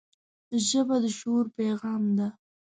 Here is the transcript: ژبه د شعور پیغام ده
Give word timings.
ژبه 0.67 0.95
د 1.03 1.05
شعور 1.17 1.45
پیغام 1.57 2.03
ده 2.17 2.27